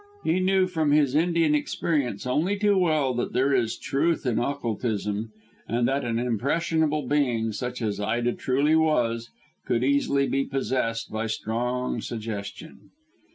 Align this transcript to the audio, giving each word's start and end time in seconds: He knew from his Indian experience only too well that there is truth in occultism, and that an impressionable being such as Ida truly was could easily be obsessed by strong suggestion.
He 0.23 0.39
knew 0.39 0.65
from 0.65 0.89
his 0.89 1.13
Indian 1.13 1.53
experience 1.53 2.25
only 2.25 2.57
too 2.57 2.75
well 2.75 3.13
that 3.13 3.33
there 3.33 3.53
is 3.53 3.77
truth 3.77 4.25
in 4.25 4.39
occultism, 4.39 5.31
and 5.67 5.87
that 5.87 6.03
an 6.03 6.17
impressionable 6.17 7.05
being 7.07 7.51
such 7.51 7.83
as 7.83 7.99
Ida 7.99 8.33
truly 8.33 8.73
was 8.75 9.29
could 9.67 9.83
easily 9.83 10.25
be 10.27 10.49
obsessed 10.51 11.11
by 11.11 11.27
strong 11.27 12.01
suggestion. 12.01 12.89